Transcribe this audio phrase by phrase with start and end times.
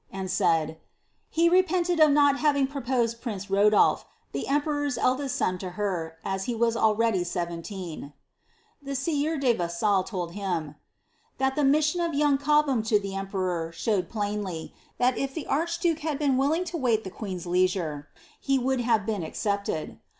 [0.11, 0.79] and said,"
[1.29, 6.17] he re pented of not having proposed prince Kodnlph, the emperor's eldest son to her,
[6.25, 8.11] as he was already sevenlecii."
[8.81, 10.73] The sieur de Vassal tokl him,"
[11.37, 15.99] that the mission of young Cobham to the emperor showed plainly, (hat if the archduke
[15.99, 18.07] had been willing to wait the queen's leisure,
[18.39, 19.99] he would have been accepted."